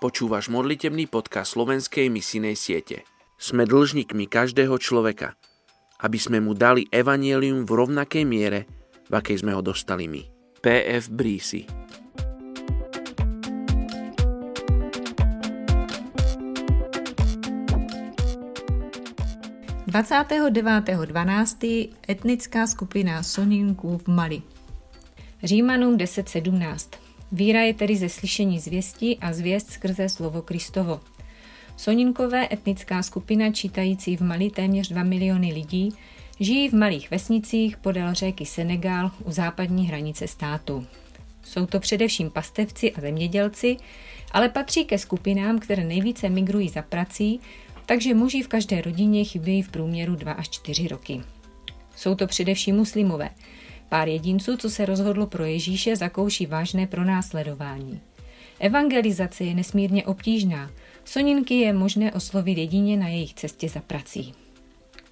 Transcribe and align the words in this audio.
Počúvaš 0.00 0.48
modlitebný 0.48 1.12
podcast 1.12 1.52
slovenskej 1.52 2.08
misijnej 2.08 2.56
siete. 2.56 3.04
Sme 3.36 3.68
dlžníkmi 3.68 4.32
každého 4.32 4.80
človeka, 4.80 5.36
aby 6.00 6.16
sme 6.16 6.40
mu 6.40 6.56
dali 6.56 6.88
evanielium 6.88 7.68
v 7.68 7.84
rovnakej 7.84 8.24
miere, 8.24 8.64
v 9.12 9.20
akej 9.20 9.44
sme 9.44 9.52
ho 9.52 9.60
dostali 9.60 10.08
my. 10.08 10.24
P.F. 10.64 11.12
Brísi 11.12 11.68
29.12. 19.90 21.88
etnická 22.08 22.66
skupina 22.66 23.22
Soninků 23.22 23.98
v 23.98 24.08
Mali. 24.08 24.42
Římanům 25.44 25.96
10.17. 25.96 27.09
Víra 27.32 27.60
je 27.60 27.74
tedy 27.74 27.96
ze 27.96 28.08
slyšení 28.08 28.60
zvěsti 28.60 29.18
a 29.20 29.32
zvěst 29.32 29.70
skrze 29.70 30.08
slovo 30.08 30.42
Kristovo. 30.42 31.00
Soninkové 31.76 32.48
etnická 32.52 33.02
skupina 33.02 33.52
čítající 33.52 34.16
v 34.16 34.20
Mali 34.20 34.50
téměř 34.50 34.88
2 34.88 35.02
miliony 35.02 35.52
lidí 35.52 35.88
žijí 36.40 36.68
v 36.68 36.72
malých 36.72 37.10
vesnicích 37.10 37.76
podél 37.76 38.14
řeky 38.14 38.46
Senegal 38.46 39.10
u 39.24 39.32
západní 39.32 39.86
hranice 39.86 40.28
státu. 40.28 40.86
Jsou 41.42 41.66
to 41.66 41.80
především 41.80 42.30
pastevci 42.30 42.92
a 42.92 43.00
zemědělci, 43.00 43.76
ale 44.32 44.48
patří 44.48 44.84
ke 44.84 44.98
skupinám, 44.98 45.58
které 45.58 45.84
nejvíce 45.84 46.28
migrují 46.28 46.68
za 46.68 46.82
prací 46.82 47.40
takže 47.90 48.14
muži 48.14 48.42
v 48.42 48.48
každé 48.48 48.80
rodině 48.80 49.24
chybějí 49.24 49.62
v 49.62 49.68
průměru 49.68 50.14
2 50.14 50.32
až 50.32 50.48
4 50.48 50.88
roky. 50.88 51.22
Jsou 51.96 52.14
to 52.14 52.26
především 52.26 52.76
muslimové. 52.76 53.30
Pár 53.90 54.08
jedinců, 54.08 54.56
co 54.56 54.70
se 54.70 54.86
rozhodlo 54.86 55.26
pro 55.26 55.44
Ježíše, 55.44 55.96
zakouší 55.96 56.46
vážné 56.46 56.86
pronásledování. 56.86 58.00
Evangelizace 58.60 59.44
je 59.44 59.54
nesmírně 59.54 60.04
obtížná. 60.06 60.70
Soninky 61.04 61.54
je 61.54 61.72
možné 61.72 62.12
oslovit 62.12 62.58
jedině 62.58 62.96
na 62.96 63.08
jejich 63.08 63.34
cestě 63.34 63.68
za 63.68 63.80
prací. 63.80 64.32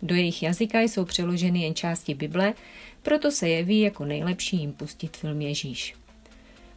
Do 0.02 0.14
jejich 0.14 0.42
jazyka 0.42 0.80
jsou 0.80 1.04
přeloženy 1.04 1.62
jen 1.62 1.74
části 1.74 2.14
Bible, 2.14 2.54
proto 3.02 3.30
se 3.30 3.48
jeví 3.48 3.80
jako 3.80 4.04
nejlepší 4.04 4.56
jim 4.56 4.72
pustit 4.72 5.16
film 5.16 5.40
Ježíš. 5.40 5.94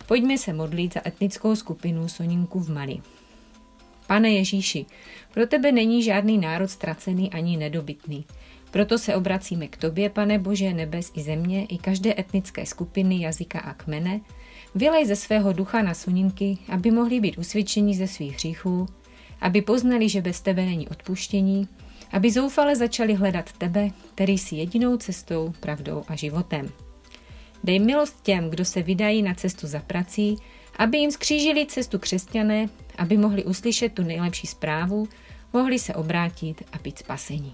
Pojďme 0.08 0.38
se 0.38 0.54
modlit 0.54 0.94
za 0.94 1.08
etnickou 1.08 1.56
skupinu 1.56 2.08
Soninku 2.08 2.60
v 2.60 2.70
Mali. 2.70 2.98
Pane 4.08 4.30
Ježíši, 4.30 4.86
pro 5.34 5.48
tebe 5.48 5.72
není 5.72 6.04
žádný 6.04 6.38
národ 6.38 6.68
ztracený 6.68 7.32
ani 7.32 7.58
nedobytný. 7.58 8.26
Proto 8.72 8.98
se 8.98 9.16
obracíme 9.16 9.68
k 9.68 9.78
tobě, 9.78 10.10
pane 10.10 10.40
Bože, 10.40 10.74
nebes 10.74 11.12
i 11.16 11.22
země, 11.22 11.66
i 11.66 11.78
každé 11.78 12.20
etnické 12.20 12.66
skupiny, 12.66 13.22
jazyka 13.22 13.60
a 13.60 13.74
kmene. 13.74 14.22
Vylej 14.76 15.06
ze 15.06 15.16
svého 15.16 15.54
ducha 15.54 15.82
na 15.82 15.94
suninky, 15.94 16.58
aby 16.70 16.92
mohli 16.92 17.20
být 17.20 17.38
usvědčeni 17.38 17.96
ze 17.96 18.08
svých 18.08 18.34
hříchů, 18.34 18.88
aby 19.42 19.62
poznali, 19.62 20.10
že 20.10 20.22
bez 20.22 20.42
tebe 20.42 20.66
není 20.66 20.88
odpuštění, 20.88 21.68
aby 22.12 22.32
zoufale 22.32 22.76
začali 22.76 23.14
hledat 23.14 23.52
tebe, 23.52 23.90
který 24.16 24.38
jsi 24.38 24.56
jedinou 24.56 24.98
cestou, 24.98 25.54
pravdou 25.60 26.04
a 26.08 26.16
životem. 26.16 26.70
Dej 27.64 27.80
milost 27.80 28.22
těm, 28.24 28.50
kdo 28.50 28.66
se 28.66 28.82
vydají 28.82 29.22
na 29.22 29.34
cestu 29.34 29.68
za 29.68 29.80
prací, 29.80 30.38
aby 30.76 30.98
jim 30.98 31.12
skřížili 31.12 31.66
cestu 31.66 32.00
křesťané, 32.00 32.70
aby 32.98 33.18
mohli 33.18 33.44
uslyšet 33.44 33.94
tu 33.94 34.04
nejlepší 34.04 34.48
zprávu, 34.48 35.08
mohli 35.54 35.80
se 35.80 35.94
obrátit 35.94 36.64
a 36.74 36.78
být 36.78 37.00
spasení. 37.00 37.54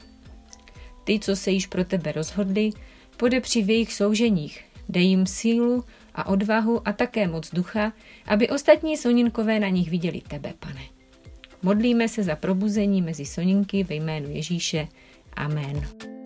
Ty, 1.08 1.20
co 1.20 1.36
se 1.36 1.52
již 1.52 1.68
pro 1.68 1.86
tebe 1.86 2.12
rozhodli, 2.12 2.70
podepři 3.18 3.62
v 3.62 3.70
jejich 3.70 3.94
souženích, 3.94 4.64
dej 4.90 5.06
jim 5.06 5.26
sílu 5.26 5.84
a 6.16 6.28
odvahu 6.28 6.88
a 6.88 6.94
také 6.94 7.28
moc 7.28 7.54
ducha, 7.54 7.94
aby 8.26 8.50
ostatní 8.50 8.98
soninkové 8.98 9.60
na 9.60 9.70
nich 9.70 9.90
viděli 9.90 10.22
tebe, 10.28 10.54
pane. 10.60 10.82
Modlíme 11.62 12.08
se 12.08 12.24
za 12.24 12.36
probuzení 12.36 13.02
mezi 13.02 13.26
soninky 13.26 13.84
ve 13.84 13.96
jménu 13.96 14.30
Ježíše. 14.30 14.88
Amen. 15.34 16.17